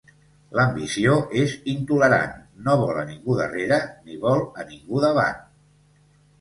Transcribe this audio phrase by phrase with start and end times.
[0.59, 2.33] L'ambició és intolerant:
[2.69, 5.41] no vol a ningú darrere, ni vol a ningú davant.